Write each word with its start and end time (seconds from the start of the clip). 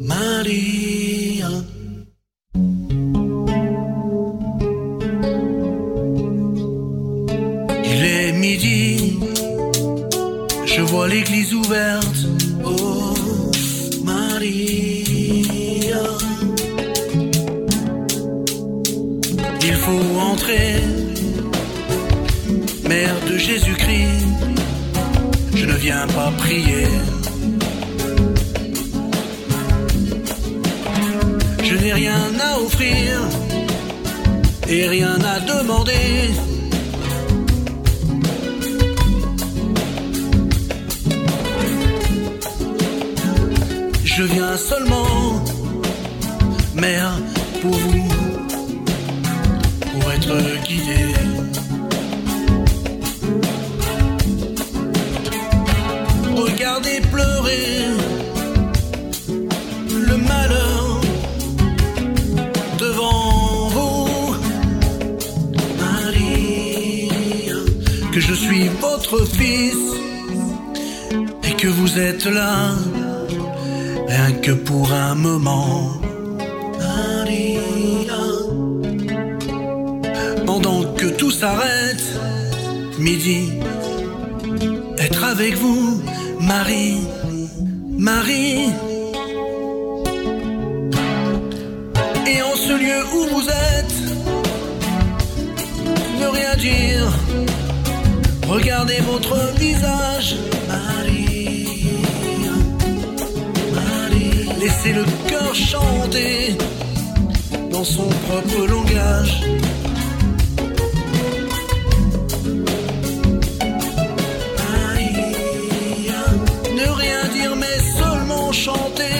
Maria. 0.00 1.48
Il 7.84 8.04
est 8.04 8.32
midi, 8.32 9.18
je 10.66 10.80
vois 10.82 11.08
l'église 11.08 11.54
ouverte. 11.54 12.26
Oh, 12.64 13.14
Maria. 14.04 14.54
Il 19.62 19.74
faut 19.74 20.18
entrer, 20.20 20.82
Mère 22.88 23.16
de 23.30 23.36
Jésus-Christ. 23.38 24.26
Je 25.54 25.66
ne 25.66 25.74
viens 25.74 26.06
pas 26.08 26.30
prier. 26.38 26.88
Et 34.68 34.88
rien 34.88 35.16
à 35.34 35.40
demander. 35.40 36.30
Je 44.04 44.22
viens 44.22 44.56
seulement, 44.56 45.42
mère, 46.74 47.12
pour 47.60 47.72
vous, 47.72 48.08
pour 49.92 50.12
être 50.12 50.36
guidé. 50.66 51.14
Regardez 56.36 57.00
que 68.14 68.20
je 68.20 68.34
suis 68.34 68.68
votre 68.80 69.26
fils 69.26 69.76
et 71.42 71.54
que 71.56 71.66
vous 71.66 71.98
êtes 71.98 72.26
là, 72.26 72.70
rien 74.06 74.32
que 74.34 74.52
pour 74.52 74.92
un 74.92 75.16
moment. 75.16 75.90
Pendant 80.46 80.84
que 80.94 81.06
tout 81.06 81.32
s'arrête, 81.32 82.06
midi, 83.00 83.54
être 84.98 85.24
avec 85.24 85.56
vous, 85.56 86.00
Marie, 86.40 87.00
Marie. 87.98 88.68
Et 92.28 92.42
en 92.42 92.56
ce 92.64 92.74
lieu 92.84 93.00
où 93.16 93.22
vous 93.34 93.48
êtes, 93.48 93.96
ne 96.20 96.26
rien 96.26 96.56
dire. 96.58 97.63
Regardez 98.54 99.00
votre 99.00 99.34
visage, 99.58 100.36
Marie. 100.68 101.88
Marie. 103.74 104.48
Laissez 104.60 104.92
le 104.92 105.04
cœur 105.28 105.52
chanter 105.52 106.56
dans 107.72 107.82
son 107.82 108.08
propre 108.26 108.64
langage. 108.68 109.42
Maria. 114.70 116.22
Ne 116.76 116.88
rien 117.02 117.22
dire 117.32 117.56
mais 117.56 117.78
seulement 117.98 118.52
chanter 118.52 119.18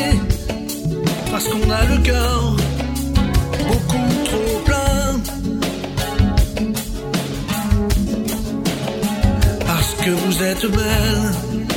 parce 1.33 1.49
qu'on 1.49 1.71
a 1.71 1.85
le 1.87 1.99
cœur 2.05 2.57
beaucoup 3.67 4.25
trop 4.27 4.61
plein. 4.65 4.84
Vous 10.37 10.43
êtes 10.43 10.67
belle, 10.67 11.77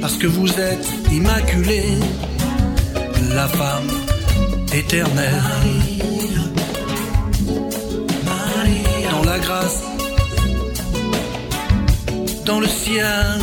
parce 0.00 0.16
que 0.16 0.26
vous 0.26 0.48
êtes 0.58 0.88
immaculée, 1.12 1.94
la 3.34 3.46
femme 3.46 3.88
éternelle. 4.74 5.42
Dans 9.10 9.22
la 9.22 9.38
grâce, 9.38 9.82
dans 12.44 12.58
le 12.58 12.66
ciel, 12.66 13.38